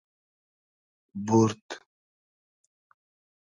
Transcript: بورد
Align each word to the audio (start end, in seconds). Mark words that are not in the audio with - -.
بورد 1.25 1.65